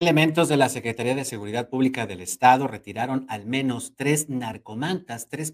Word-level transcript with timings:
Elementos 0.00 0.48
de 0.48 0.56
la 0.56 0.68
Secretaría 0.68 1.16
de 1.16 1.24
Seguridad 1.24 1.68
Pública 1.68 2.06
del 2.06 2.20
Estado 2.20 2.68
retiraron 2.68 3.26
al 3.28 3.46
menos 3.46 3.96
tres 3.96 4.28
narcomantas, 4.28 5.28
tres, 5.28 5.52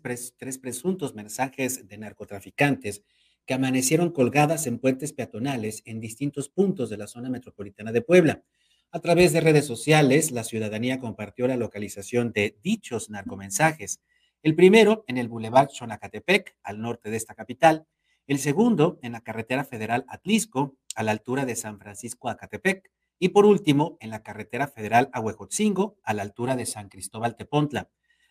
presuntos 0.58 1.14
mensajes 1.14 1.88
de 1.88 1.96
narcotraficantes 1.96 3.02
que 3.46 3.54
amanecieron 3.54 4.10
colgadas 4.10 4.67
en 4.67 4.80
puentes 4.80 5.15
peatonales 5.15 5.80
en 5.86 5.99
distintos 5.99 6.50
puntos 6.50 6.91
de 6.91 6.99
la 6.99 7.07
zona 7.07 7.30
metropolitana 7.30 7.91
de 7.91 8.02
Puebla. 8.02 8.43
A 8.91 9.00
través 9.00 9.32
de 9.32 9.41
redes 9.41 9.66
sociales, 9.66 10.30
la 10.30 10.45
ciudadanía 10.45 10.99
compartió 10.99 11.49
la 11.49 11.57
localización 11.57 12.31
de 12.33 12.59
dichos 12.63 13.09
narcomensajes. 13.09 14.03
El 14.43 14.55
primero 14.55 15.07
en 15.09 15.17
el 15.17 15.29
Boulevard 15.29 15.71
Xonacatepec, 15.71 16.55
al 16.63 16.83
norte 16.83 17.09
de 17.09 17.17
esta 17.17 17.35
capital. 17.35 17.87
El 18.27 18.39
segundo 18.39 18.99
en 19.01 19.13
la 19.13 19.23
carretera 19.23 19.65
federal 19.65 20.05
Atlisco, 20.07 20.77
a 20.97 21.03
la 21.03 21.13
altura 21.13 21.47
de 21.47 21.57
San 21.57 21.79
Francisco 21.79 22.29
Acatepec 22.29 22.91
y 23.19 23.31
por 23.31 23.46
último, 23.46 23.96
en 24.01 24.11
la 24.11 24.23
carretera 24.23 24.69
federal 24.69 25.11
a 25.12 25.21
Huejotzingo, 25.21 25.99
a 26.03 26.15
la 26.15 26.23
altura 26.23 26.57
de 26.57 26.66
San 26.66 26.88
Cristóbal 26.88 27.37
Tepontla. 27.37 27.91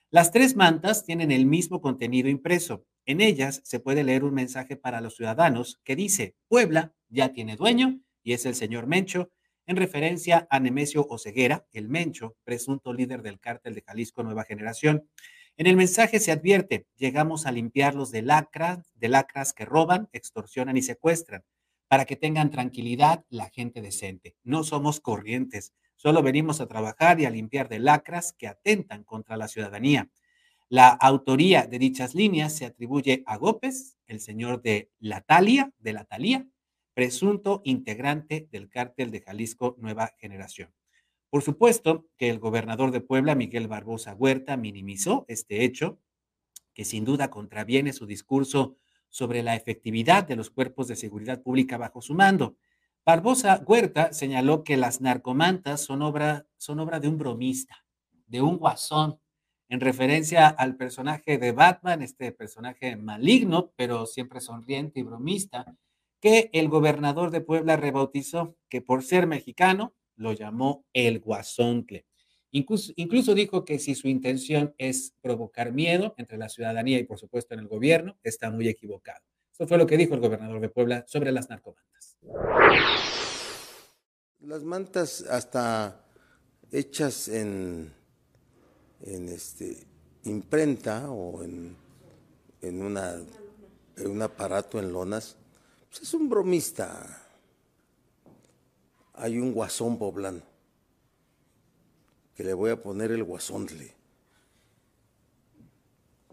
Las 0.09 0.31
tres 0.31 0.55
mantas 0.55 1.05
tienen 1.05 1.31
el 1.31 1.45
mismo 1.45 1.81
contenido 1.81 2.29
impreso. 2.29 2.85
En 3.05 3.21
ellas 3.21 3.61
se 3.63 3.79
puede 3.79 4.03
leer 4.03 4.23
un 4.23 4.33
mensaje 4.33 4.75
para 4.75 5.01
los 5.01 5.15
ciudadanos 5.15 5.81
que 5.83 5.95
dice, 5.95 6.35
Puebla 6.47 6.93
ya 7.09 7.33
tiene 7.33 7.55
dueño 7.55 7.99
y 8.21 8.33
es 8.33 8.45
el 8.45 8.55
señor 8.55 8.87
Mencho, 8.87 9.31
en 9.65 9.77
referencia 9.77 10.47
a 10.49 10.59
Nemesio 10.59 11.07
Oceguera, 11.09 11.65
el 11.71 11.87
Mencho, 11.87 12.35
presunto 12.43 12.93
líder 12.93 13.21
del 13.21 13.39
cártel 13.39 13.75
de 13.75 13.81
Jalisco 13.81 14.23
Nueva 14.23 14.43
Generación. 14.43 15.09
En 15.55 15.67
el 15.67 15.77
mensaje 15.77 16.19
se 16.19 16.31
advierte, 16.31 16.87
llegamos 16.95 17.45
a 17.45 17.51
limpiarlos 17.51 18.11
de 18.11 18.23
lacras, 18.23 18.91
de 18.95 19.07
lacras 19.09 19.53
que 19.53 19.65
roban, 19.65 20.09
extorsionan 20.11 20.77
y 20.77 20.81
secuestran 20.81 21.43
para 21.93 22.05
que 22.05 22.15
tengan 22.15 22.49
tranquilidad 22.49 23.23
la 23.29 23.51
gente 23.51 23.79
decente. 23.79 24.35
No 24.43 24.63
somos 24.63 24.99
corrientes, 24.99 25.75
solo 25.95 26.23
venimos 26.23 26.59
a 26.59 26.65
trabajar 26.65 27.19
y 27.19 27.25
a 27.25 27.29
limpiar 27.29 27.69
de 27.69 27.77
lacras 27.77 28.33
que 28.33 28.47
atentan 28.47 29.03
contra 29.03 29.37
la 29.37 29.47
ciudadanía. 29.47 30.09
La 30.69 30.87
autoría 30.87 31.67
de 31.67 31.77
dichas 31.77 32.15
líneas 32.15 32.57
se 32.57 32.65
atribuye 32.65 33.21
a 33.27 33.37
Gópez, 33.37 33.99
el 34.07 34.21
señor 34.21 34.63
de 34.63 34.89
la 34.97 35.21
Talia, 35.21 35.71
de 35.77 35.93
la 35.93 36.05
Talía, 36.05 36.47
presunto 36.95 37.61
integrante 37.63 38.47
del 38.51 38.69
cártel 38.69 39.11
de 39.11 39.21
Jalisco 39.21 39.75
Nueva 39.77 40.15
Generación. 40.17 40.73
Por 41.29 41.43
supuesto 41.43 42.07
que 42.17 42.31
el 42.31 42.39
gobernador 42.39 42.89
de 42.89 43.01
Puebla, 43.01 43.35
Miguel 43.35 43.67
Barbosa 43.67 44.15
Huerta, 44.15 44.57
minimizó 44.57 45.25
este 45.27 45.63
hecho, 45.63 45.99
que 46.73 46.85
sin 46.85 47.05
duda 47.05 47.29
contraviene 47.29 47.93
su 47.93 48.07
discurso 48.07 48.79
sobre 49.13 49.43
la 49.43 49.55
efectividad 49.55 50.27
de 50.27 50.35
los 50.35 50.49
cuerpos 50.49 50.87
de 50.87 50.95
seguridad 50.95 51.43
pública 51.43 51.77
bajo 51.77 52.01
su 52.01 52.15
mando. 52.15 52.57
Barbosa 53.05 53.63
Huerta 53.63 54.11
señaló 54.11 54.63
que 54.63 54.75
las 54.75 55.01
narcomantas 55.01 55.81
son 55.81 56.01
obra, 56.01 56.47
son 56.57 56.79
obra 56.79 56.99
de 56.99 57.09
un 57.09 57.19
bromista, 57.19 57.85
de 58.25 58.41
un 58.41 58.57
guasón, 58.57 59.19
en 59.69 59.81
referencia 59.81 60.47
al 60.47 60.77
personaje 60.77 61.37
de 61.37 61.51
Batman, 61.51 62.01
este 62.01 62.31
personaje 62.31 62.95
maligno, 62.95 63.71
pero 63.75 64.07
siempre 64.07 64.41
sonriente 64.41 65.01
y 65.01 65.03
bromista, 65.03 65.77
que 66.19 66.49
el 66.51 66.67
gobernador 66.67 67.29
de 67.29 67.41
Puebla 67.41 67.77
rebautizó, 67.77 68.57
que 68.67 68.81
por 68.81 69.03
ser 69.03 69.27
mexicano 69.27 69.93
lo 70.15 70.33
llamó 70.33 70.85
el 70.91 71.19
guasoncle. 71.19 72.07
Incluso, 72.55 73.33
dijo 73.33 73.65
que 73.65 73.79
si 73.79 73.95
su 73.95 74.07
intención 74.07 74.75
es 74.77 75.15
provocar 75.21 75.71
miedo 75.71 76.13
entre 76.17 76.37
la 76.37 76.49
ciudadanía 76.49 76.99
y 76.99 77.03
por 77.03 77.17
supuesto 77.17 77.55
en 77.55 77.61
el 77.61 77.67
gobierno, 77.67 78.15
está 78.21 78.51
muy 78.51 78.67
equivocado. 78.67 79.25
Eso 79.51 79.67
fue 79.67 79.79
lo 79.79 79.87
que 79.87 79.97
dijo 79.97 80.13
el 80.13 80.19
gobernador 80.19 80.61
de 80.61 80.69
Puebla 80.69 81.03
sobre 81.07 81.31
las 81.31 81.49
narcomantas. 81.49 82.19
Las 84.41 84.61
mantas 84.61 85.23
hasta 85.23 86.05
hechas 86.71 87.27
en, 87.27 87.91
en 89.01 89.29
este, 89.29 89.87
imprenta 90.25 91.09
o 91.09 91.43
en, 91.43 91.75
en, 92.61 92.83
una, 92.83 93.15
en 93.97 94.11
un 94.11 94.21
aparato 94.21 94.77
en 94.77 94.93
lonas, 94.93 95.37
pues 95.89 96.03
es 96.03 96.13
un 96.13 96.29
bromista. 96.29 97.19
Hay 99.15 99.39
un 99.39 99.53
guasón 99.53 99.97
poblano 99.97 100.52
que 102.35 102.43
le 102.43 102.53
voy 102.53 102.71
a 102.71 102.81
poner 102.81 103.11
el 103.11 103.23
guasontle, 103.23 103.93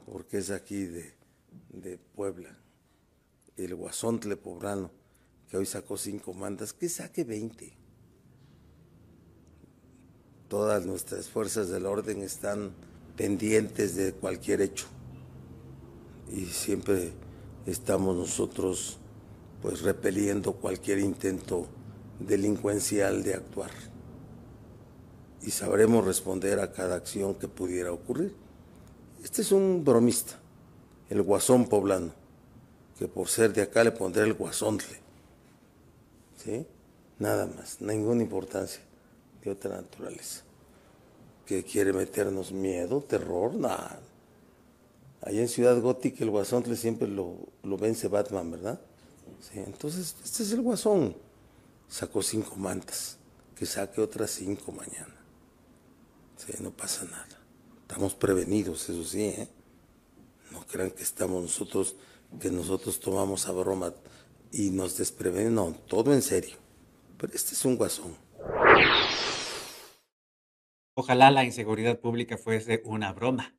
porque 0.06 0.38
es 0.38 0.50
aquí 0.50 0.84
de, 0.84 1.14
de 1.70 1.98
Puebla, 1.98 2.56
el 3.56 3.74
guasontle 3.74 4.36
poblano, 4.36 4.90
que 5.48 5.56
hoy 5.56 5.66
sacó 5.66 5.96
cinco 5.96 6.32
mandas, 6.32 6.72
que 6.72 6.88
saque 6.88 7.24
veinte. 7.24 7.76
Todas 10.48 10.86
nuestras 10.86 11.28
fuerzas 11.28 11.68
del 11.68 11.86
orden 11.86 12.22
están 12.22 12.72
pendientes 13.16 13.94
de 13.94 14.12
cualquier 14.12 14.62
hecho. 14.62 14.86
Y 16.32 16.46
siempre 16.46 17.12
estamos 17.66 18.16
nosotros 18.16 18.98
pues 19.62 19.82
repeliendo 19.82 20.54
cualquier 20.54 20.98
intento 20.98 21.68
delincuencial 22.18 23.22
de 23.22 23.34
actuar 23.34 23.70
y 25.42 25.50
sabremos 25.50 26.04
responder 26.04 26.60
a 26.60 26.72
cada 26.72 26.96
acción 26.96 27.34
que 27.34 27.48
pudiera 27.48 27.92
ocurrir. 27.92 28.34
Este 29.22 29.42
es 29.42 29.52
un 29.52 29.84
bromista, 29.84 30.38
el 31.08 31.22
guasón 31.22 31.68
poblano, 31.68 32.12
que 32.98 33.08
por 33.08 33.28
ser 33.28 33.52
de 33.52 33.62
acá 33.62 33.84
le 33.84 33.92
pondré 33.92 34.24
el 34.24 34.34
guasontle. 34.34 34.98
¿Sí? 36.42 36.66
Nada 37.18 37.46
más, 37.46 37.80
ninguna 37.80 38.22
importancia 38.22 38.80
de 39.42 39.50
otra 39.50 39.76
naturaleza. 39.76 40.42
Que 41.44 41.64
quiere 41.64 41.92
meternos 41.92 42.52
miedo, 42.52 43.02
terror, 43.02 43.54
nada. 43.54 44.00
Allá 45.22 45.40
en 45.40 45.48
Ciudad 45.48 45.78
Gótica 45.80 46.24
el 46.24 46.30
guasontle 46.30 46.76
siempre 46.76 47.08
lo, 47.08 47.36
vence 47.62 48.08
Batman, 48.08 48.50
¿verdad? 48.50 48.80
Sí, 49.40 49.58
entonces, 49.58 50.16
este 50.24 50.42
es 50.42 50.52
el 50.52 50.62
guasón. 50.62 51.14
Sacó 51.88 52.22
cinco 52.22 52.56
mantas, 52.56 53.18
que 53.54 53.66
saque 53.66 54.00
otras 54.00 54.30
cinco 54.30 54.72
mañana. 54.72 55.19
Sí, 56.40 56.54
no 56.60 56.70
pasa 56.70 57.04
nada. 57.04 57.38
Estamos 57.82 58.14
prevenidos, 58.14 58.88
eso 58.88 59.04
sí, 59.04 59.24
¿eh? 59.24 59.48
No 60.50 60.66
crean 60.66 60.90
que 60.90 61.02
estamos 61.02 61.42
nosotros, 61.42 61.96
que 62.40 62.50
nosotros 62.50 62.98
tomamos 62.98 63.46
a 63.46 63.52
broma 63.52 63.92
y 64.50 64.70
nos 64.70 64.96
desprevenimos. 64.96 65.52
No, 65.52 65.74
todo 65.86 66.14
en 66.14 66.22
serio. 66.22 66.56
Pero 67.18 67.34
este 67.34 67.52
es 67.52 67.62
un 67.66 67.76
guasón. 67.76 68.16
Ojalá 70.94 71.30
la 71.30 71.44
inseguridad 71.44 72.00
pública 72.00 72.38
fuese 72.38 72.80
una 72.86 73.12
broma. 73.12 73.54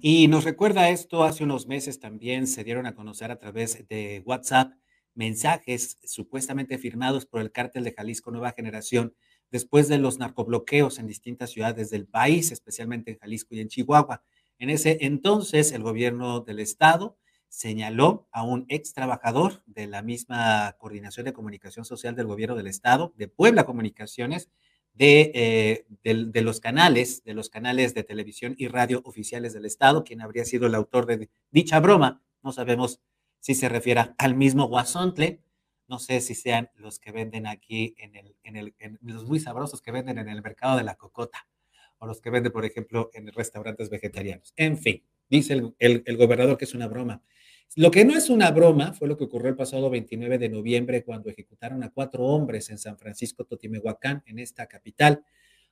Y 0.00 0.26
nos 0.26 0.42
recuerda 0.42 0.90
esto, 0.90 1.22
hace 1.22 1.44
unos 1.44 1.68
meses 1.68 2.00
también 2.00 2.48
se 2.48 2.64
dieron 2.64 2.86
a 2.86 2.96
conocer 2.96 3.30
a 3.30 3.38
través 3.38 3.86
de 3.86 4.24
WhatsApp 4.26 4.72
mensajes 5.14 5.98
supuestamente 6.04 6.78
firmados 6.78 7.26
por 7.26 7.40
el 7.40 7.52
cártel 7.52 7.84
de 7.84 7.92
Jalisco 7.92 8.32
Nueva 8.32 8.52
Generación 8.52 9.14
después 9.54 9.86
de 9.86 9.98
los 9.98 10.18
narcobloqueos 10.18 10.98
en 10.98 11.06
distintas 11.06 11.50
ciudades 11.50 11.88
del 11.88 12.06
país, 12.08 12.50
especialmente 12.50 13.12
en 13.12 13.18
Jalisco 13.20 13.54
y 13.54 13.60
en 13.60 13.68
Chihuahua. 13.68 14.24
En 14.58 14.68
ese 14.68 14.98
entonces, 15.02 15.70
el 15.70 15.84
gobierno 15.84 16.40
del 16.40 16.58
estado 16.58 17.16
señaló 17.48 18.26
a 18.32 18.42
un 18.42 18.64
ex 18.68 18.94
trabajador 18.94 19.62
de 19.66 19.86
la 19.86 20.02
misma 20.02 20.74
Coordinación 20.80 21.24
de 21.26 21.32
Comunicación 21.32 21.84
Social 21.84 22.16
del 22.16 22.26
gobierno 22.26 22.56
del 22.56 22.66
estado, 22.66 23.14
de 23.16 23.28
Puebla 23.28 23.62
Comunicaciones, 23.62 24.50
de, 24.92 25.30
eh, 25.36 25.86
de, 26.02 26.42
los 26.42 26.58
canales, 26.58 27.22
de 27.22 27.34
los 27.34 27.48
canales 27.48 27.94
de 27.94 28.02
televisión 28.02 28.56
y 28.58 28.66
radio 28.66 29.02
oficiales 29.04 29.52
del 29.52 29.66
estado, 29.66 30.02
quien 30.02 30.20
habría 30.20 30.44
sido 30.44 30.66
el 30.66 30.74
autor 30.74 31.06
de 31.06 31.30
dicha 31.52 31.78
broma. 31.78 32.24
No 32.42 32.50
sabemos 32.50 32.98
si 33.38 33.54
se 33.54 33.68
refiere 33.68 34.14
al 34.18 34.34
mismo 34.34 34.66
Guasontle, 34.66 35.38
no 35.88 35.98
sé 35.98 36.20
si 36.20 36.34
sean 36.34 36.70
los 36.76 36.98
que 36.98 37.12
venden 37.12 37.46
aquí 37.46 37.94
en 37.98 38.16
el, 38.16 38.36
en 38.42 38.56
el, 38.56 38.74
los 39.02 39.24
muy 39.24 39.40
sabrosos 39.40 39.82
que 39.82 39.92
venden 39.92 40.18
en 40.18 40.28
el 40.28 40.42
mercado 40.42 40.76
de 40.76 40.84
la 40.84 40.94
cocota 40.94 41.46
o 41.98 42.06
los 42.06 42.20
que 42.20 42.30
venden, 42.30 42.52
por 42.52 42.64
ejemplo, 42.64 43.10
en 43.14 43.28
restaurantes 43.32 43.90
vegetarianos. 43.90 44.52
En 44.56 44.78
fin, 44.78 45.02
dice 45.28 45.54
el, 45.78 46.02
el, 46.04 46.16
gobernador 46.16 46.56
que 46.56 46.64
es 46.64 46.74
una 46.74 46.88
broma. 46.88 47.22
Lo 47.76 47.90
que 47.90 48.04
no 48.04 48.16
es 48.16 48.30
una 48.30 48.50
broma 48.50 48.92
fue 48.92 49.08
lo 49.08 49.16
que 49.16 49.24
ocurrió 49.24 49.48
el 49.48 49.56
pasado 49.56 49.90
29 49.90 50.38
de 50.38 50.48
noviembre 50.48 51.04
cuando 51.04 51.30
ejecutaron 51.30 51.82
a 51.82 51.90
cuatro 51.90 52.24
hombres 52.24 52.70
en 52.70 52.78
San 52.78 52.98
Francisco 52.98 53.44
Totimehuacán, 53.44 54.22
en 54.26 54.38
esta 54.38 54.66
capital. 54.66 55.24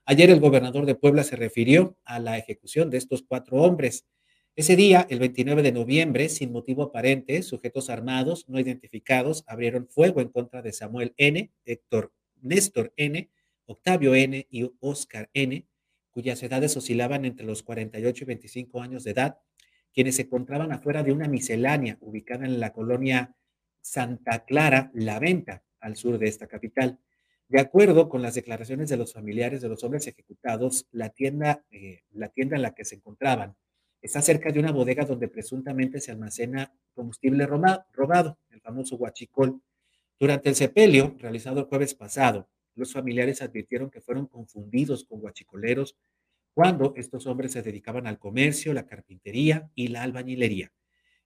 Ayer 0.05 0.29
el 0.29 0.41
gobernador 0.41 0.85
de 0.85 0.95
Puebla 0.95 1.23
se 1.23 1.37
refirió 1.37 1.97
a 2.03 2.19
la 2.19 2.37
ejecución 2.37 2.89
de 2.89 2.97
estos 2.97 3.23
cuatro 3.23 3.57
hombres. 3.57 4.05
Ese 4.55 4.75
día, 4.75 5.07
el 5.09 5.17
29 5.17 5.63
de 5.63 5.71
noviembre, 5.71 6.29
sin 6.29 6.51
motivo 6.51 6.83
aparente, 6.83 7.41
sujetos 7.41 7.89
armados 7.89 8.47
no 8.47 8.59
identificados 8.59 9.43
abrieron 9.47 9.87
fuego 9.87 10.21
en 10.21 10.27
contra 10.29 10.61
de 10.61 10.71
Samuel 10.71 11.15
N., 11.17 11.51
Héctor 11.65 12.13
Néstor 12.39 12.93
N., 12.95 13.31
Octavio 13.65 14.13
N. 14.13 14.45
y 14.51 14.71
Oscar 14.79 15.31
N., 15.33 15.65
cuyas 16.11 16.43
edades 16.43 16.77
oscilaban 16.77 17.25
entre 17.25 17.47
los 17.47 17.63
48 17.63 18.23
y 18.23 18.27
25 18.27 18.81
años 18.83 19.03
de 19.03 19.11
edad, 19.11 19.39
quienes 19.91 20.17
se 20.17 20.21
encontraban 20.23 20.71
afuera 20.71 21.01
de 21.01 21.13
una 21.13 21.27
miscelánea 21.27 21.97
ubicada 21.99 22.45
en 22.45 22.59
la 22.59 22.73
colonia 22.73 23.35
Santa 23.81 24.45
Clara, 24.45 24.91
La 24.93 25.17
Venta, 25.17 25.63
al 25.79 25.95
sur 25.95 26.19
de 26.19 26.27
esta 26.27 26.45
capital. 26.45 26.99
De 27.47 27.59
acuerdo 27.59 28.07
con 28.07 28.21
las 28.21 28.35
declaraciones 28.35 28.87
de 28.89 28.97
los 28.97 29.13
familiares 29.13 29.61
de 29.63 29.69
los 29.69 29.83
hombres 29.83 30.05
ejecutados, 30.05 30.85
la 30.91 31.09
tienda, 31.09 31.65
eh, 31.71 32.03
la 32.11 32.29
tienda 32.29 32.55
en 32.55 32.61
la 32.61 32.75
que 32.75 32.85
se 32.85 32.93
encontraban 32.93 33.55
está 34.03 34.21
cerca 34.21 34.51
de 34.51 34.59
una 34.59 34.73
bodega 34.73 35.05
donde 35.05 35.29
presuntamente 35.29 36.01
se 36.01 36.11
almacena 36.11 36.75
combustible 36.93 37.47
robado, 37.47 38.37
el 38.51 38.59
famoso 38.59 38.97
huachicol. 38.97 39.61
Durante 40.19 40.49
el 40.49 40.55
sepelio, 40.55 41.15
realizado 41.17 41.61
el 41.61 41.65
jueves 41.67 41.95
pasado, 41.95 42.49
los 42.75 42.91
familiares 42.91 43.41
advirtieron 43.41 43.89
que 43.89 44.01
fueron 44.01 44.27
confundidos 44.27 45.05
con 45.05 45.23
huachicoleros 45.23 45.95
cuando 46.53 46.93
estos 46.97 47.25
hombres 47.27 47.53
se 47.53 47.61
dedicaban 47.61 48.05
al 48.05 48.19
comercio, 48.19 48.73
la 48.73 48.85
carpintería 48.85 49.71
y 49.73 49.87
la 49.87 50.03
albañilería. 50.03 50.73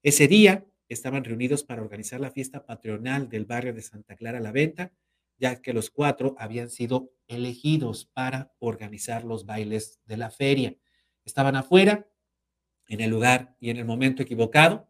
Ese 0.04 0.28
día 0.28 0.64
estaban 0.88 1.24
reunidos 1.24 1.64
para 1.64 1.82
organizar 1.82 2.22
la 2.22 2.32
fiesta 2.32 2.66
patronal 2.66 3.28
del 3.28 3.46
barrio 3.46 3.74
de 3.74 3.82
Santa 3.82 4.16
Clara 4.16 4.40
la 4.40 4.52
Venta, 4.52 4.94
ya 5.40 5.62
que 5.62 5.74
los 5.74 5.90
cuatro 5.90 6.36
habían 6.38 6.70
sido 6.70 7.12
elegidos 7.28 8.06
para 8.06 8.54
organizar 8.60 9.24
los 9.26 9.46
bailes 9.46 10.00
de 10.06 10.18
la 10.18 10.30
feria. 10.30 10.76
Estaban 11.26 11.56
afuera, 11.56 12.08
en 12.88 13.02
el 13.02 13.10
lugar 13.10 13.56
y 13.60 13.70
en 13.70 13.78
el 13.78 13.86
momento 13.86 14.24
equivocado, 14.24 14.88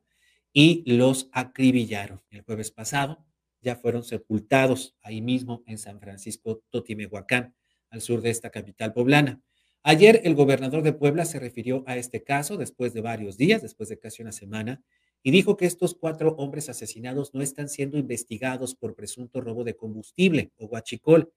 y 0.54 0.84
los 0.92 1.30
acribillaron. 1.34 2.22
El 2.30 2.42
jueves 2.42 2.72
pasado 2.72 3.26
ya 3.62 3.76
fueron 3.76 4.04
sepultados 4.04 4.96
ahí 5.02 5.22
mismo 5.22 5.64
en 5.66 5.78
San 5.78 6.00
Francisco 6.00 6.64
Totimehuacán, 6.70 7.56
al 7.90 8.02
sur 8.02 8.22
de 8.22 8.30
esta 8.30 8.50
capital 8.50 8.94
poblana. 8.94 9.42
Ayer 9.84 10.22
el 10.24 10.36
gobernador 10.36 10.84
de 10.84 10.94
Puebla 10.94 11.26
se 11.26 11.40
refirió 11.40 11.84
a 11.88 11.96
este 11.96 12.24
caso 12.24 12.58
después 12.58 12.94
de 12.94 13.02
varios 13.02 13.38
días, 13.38 13.62
después 13.62 13.90
de 13.90 14.00
casi 14.00 14.22
una 14.22 14.32
semana, 14.32 14.84
y 15.24 15.32
dijo 15.32 15.58
que 15.58 15.66
estos 15.66 15.96
cuatro 15.96 16.36
hombres 16.38 16.70
asesinados 16.70 17.34
no 17.34 17.42
están 17.42 17.70
siendo 17.70 17.98
investigados 17.98 18.76
por 18.76 18.96
presunto 18.96 19.42
robo 19.42 19.64
de 19.64 19.76
combustible 19.76 20.52
o 20.58 20.68
guachicol, 20.68 21.32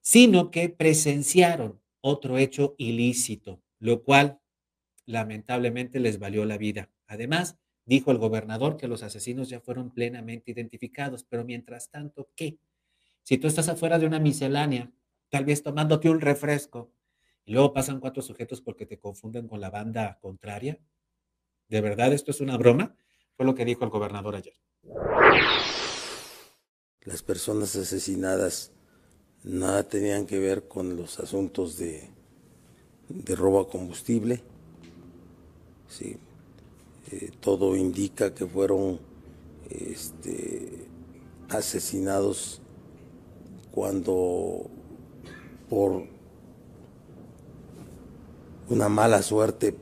sino 0.00 0.50
que 0.50 0.68
presenciaron 0.68 1.80
otro 2.00 2.36
hecho 2.38 2.74
ilícito, 2.78 3.62
lo 3.78 4.02
cual 4.02 4.40
lamentablemente 5.06 6.00
les 6.00 6.18
valió 6.18 6.44
la 6.44 6.58
vida. 6.58 6.90
Además, 7.06 7.58
dijo 7.84 8.10
el 8.10 8.18
gobernador 8.18 8.76
que 8.76 8.88
los 8.88 9.02
asesinos 9.02 9.48
ya 9.48 9.60
fueron 9.60 9.92
plenamente 9.92 10.50
identificados, 10.50 11.24
pero 11.24 11.44
mientras 11.44 11.90
tanto, 11.90 12.30
¿qué? 12.34 12.58
Si 13.22 13.38
tú 13.38 13.46
estás 13.46 13.68
afuera 13.68 13.98
de 13.98 14.06
una 14.06 14.18
miscelánea, 14.18 14.92
tal 15.30 15.44
vez 15.44 15.62
tomándote 15.62 16.10
un 16.10 16.20
refresco, 16.20 16.92
y 17.46 17.52
luego 17.52 17.72
pasan 17.72 18.00
cuatro 18.00 18.22
sujetos 18.22 18.60
porque 18.60 18.86
te 18.86 18.98
confunden 18.98 19.48
con 19.48 19.60
la 19.60 19.70
banda 19.70 20.18
contraria, 20.20 20.78
¿de 21.68 21.80
verdad 21.80 22.12
esto 22.12 22.30
es 22.30 22.40
una 22.40 22.56
broma? 22.56 22.96
Fue 23.36 23.44
lo 23.44 23.54
que 23.54 23.64
dijo 23.64 23.84
el 23.84 23.90
gobernador 23.90 24.36
ayer. 24.36 24.54
Las 27.02 27.22
personas 27.22 27.76
asesinadas 27.76 28.72
nada 29.42 29.82
tenían 29.82 30.26
que 30.26 30.38
ver 30.38 30.68
con 30.68 30.96
los 30.96 31.20
asuntos 31.20 31.76
de, 31.76 32.08
de 33.08 33.36
robo 33.36 33.60
a 33.60 33.68
combustible. 33.68 34.42
Sí, 35.96 36.16
eh, 37.12 37.30
todo 37.38 37.76
indica 37.76 38.34
que 38.34 38.46
fueron 38.46 38.98
este, 39.70 40.86
asesinados 41.48 42.60
cuando 43.70 44.68
por 45.70 46.02
una 48.68 48.88
mala 48.88 49.22
suerte 49.22 49.76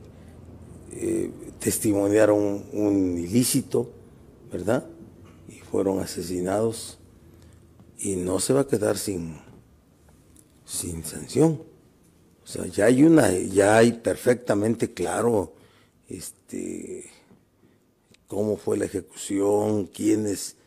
eh, 0.91 1.31
testimoniaron 1.57 2.63
un 2.73 3.17
ilícito, 3.17 3.89
¿verdad? 4.51 4.85
Y 5.49 5.61
fueron 5.61 5.99
asesinados 5.99 6.99
y 7.97 8.17
no 8.17 8.39
se 8.39 8.53
va 8.53 8.61
a 8.61 8.67
quedar 8.67 8.99
sin, 8.99 9.39
sin 10.63 11.03
sanción. 11.03 11.63
O 12.43 12.47
sea, 12.47 12.67
ya 12.67 12.85
hay 12.85 13.03
una, 13.03 13.31
ya 13.31 13.77
hay 13.77 13.93
perfectamente 13.93 14.93
claro 14.93 15.53
este 16.09 17.11
cómo 18.33 18.57
fue 18.57 18.77
la 18.77 18.85
ejecución, 18.85 19.85
quiénes, 19.85 20.57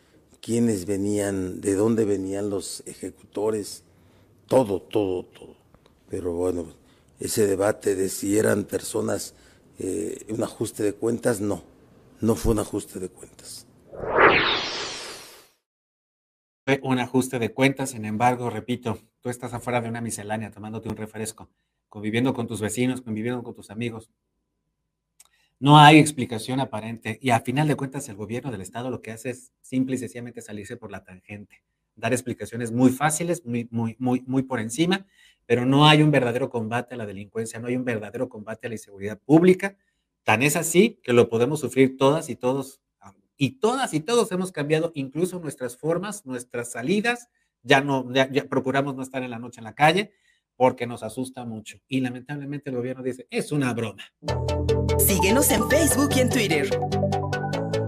quiénes 0.40 0.86
venían, 0.86 1.60
de 1.60 1.74
dónde 1.74 2.04
venían 2.04 2.48
los 2.48 2.84
ejecutores, 2.86 3.82
todo, 4.46 4.80
todo, 4.80 5.24
todo. 5.24 5.56
Pero 6.08 6.32
bueno, 6.32 6.66
ese 7.18 7.46
debate 7.46 7.96
de 7.96 8.08
si 8.08 8.38
eran 8.38 8.64
personas, 8.64 9.34
eh, 9.80 10.24
un 10.28 10.44
ajuste 10.44 10.84
de 10.84 10.92
cuentas, 10.92 11.40
no, 11.40 11.64
no 12.20 12.36
fue 12.36 12.52
un 12.52 12.60
ajuste 12.60 13.00
de 13.00 13.08
cuentas. 13.08 13.66
Fue 16.64 16.80
un 16.82 16.98
ajuste 17.00 17.40
de 17.40 17.52
cuentas, 17.52 17.90
sin 17.90 18.04
embargo, 18.04 18.48
repito, 18.48 18.98
tú 19.20 19.28
estás 19.28 19.54
afuera 19.54 19.80
de 19.80 19.88
una 19.88 20.00
miscelánea 20.00 20.52
tomándote 20.52 20.88
un 20.88 20.96
refresco, 20.96 21.48
conviviendo 21.88 22.32
con 22.32 22.46
tus 22.46 22.60
vecinos, 22.60 23.00
conviviendo 23.00 23.42
con 23.42 23.54
tus 23.54 23.70
amigos. 23.70 24.10
No 25.58 25.78
hay 25.78 25.98
explicación 25.98 26.60
aparente 26.60 27.18
y 27.22 27.30
a 27.30 27.40
final 27.40 27.66
de 27.68 27.76
cuentas 27.76 28.08
el 28.08 28.16
gobierno 28.16 28.50
del 28.50 28.60
estado 28.60 28.90
lo 28.90 29.00
que 29.02 29.12
hace 29.12 29.30
es 29.30 29.52
simple 29.62 29.96
y 29.96 29.98
sencillamente 29.98 30.42
salirse 30.42 30.76
por 30.76 30.90
la 30.90 31.02
tangente, 31.02 31.62
dar 31.94 32.12
explicaciones 32.12 32.72
muy 32.72 32.90
fáciles, 32.90 33.44
muy, 33.46 33.66
muy, 33.70 33.96
muy, 33.98 34.22
muy 34.26 34.42
por 34.42 34.60
encima 34.60 35.06
pero 35.46 35.64
no 35.64 35.86
hay 35.86 36.02
un 36.02 36.10
verdadero 36.10 36.50
combate 36.50 36.94
a 36.94 36.98
la 36.98 37.06
delincuencia, 37.06 37.60
no 37.60 37.68
hay 37.68 37.76
un 37.76 37.84
verdadero 37.84 38.28
combate 38.28 38.66
a 38.66 38.70
la 38.70 38.74
inseguridad 38.74 39.18
pública. 39.20 39.76
Tan 40.24 40.42
es 40.42 40.56
así 40.56 41.00
que 41.02 41.12
lo 41.12 41.28
podemos 41.28 41.60
sufrir 41.60 41.96
todas 41.96 42.28
y 42.28 42.36
todos, 42.36 42.80
y 43.36 43.60
todas 43.60 43.94
y 43.94 44.00
todos 44.00 44.30
hemos 44.32 44.50
cambiado 44.50 44.90
incluso 44.94 45.38
nuestras 45.38 45.76
formas, 45.76 46.26
nuestras 46.26 46.72
salidas, 46.72 47.28
ya 47.62 47.80
no, 47.80 48.12
ya, 48.12 48.28
procuramos 48.48 48.96
no 48.96 49.02
estar 49.02 49.22
en 49.22 49.30
la 49.30 49.38
noche 49.38 49.60
en 49.60 49.64
la 49.64 49.74
calle 49.74 50.12
porque 50.56 50.86
nos 50.86 51.02
asusta 51.02 51.44
mucho. 51.44 51.78
Y 51.88 52.00
lamentablemente 52.00 52.70
el 52.70 52.76
gobierno 52.76 53.02
dice, 53.02 53.26
es 53.30 53.52
una 53.52 53.72
broma. 53.72 54.02
Síguenos 54.98 55.50
en 55.50 55.68
Facebook 55.68 56.10
y 56.16 56.20
en 56.20 56.30
Twitter. 56.30 56.68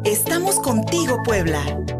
Estamos 0.04 0.60
contigo, 0.60 1.18
Puebla. 1.24 1.97